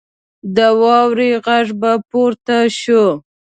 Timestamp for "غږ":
1.45-1.67